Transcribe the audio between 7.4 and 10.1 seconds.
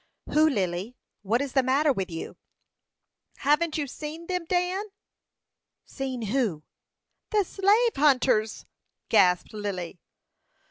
slave hunters!" gasped Lily.